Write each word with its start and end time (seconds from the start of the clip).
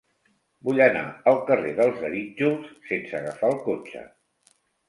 Vull 0.69 0.79
anar 0.85 1.03
al 1.33 1.37
carrer 1.51 1.75
dels 1.81 2.01
Arítjols 2.09 2.75
sense 2.91 3.17
agafar 3.21 3.55
el 3.55 3.63
cotxe. 3.71 4.07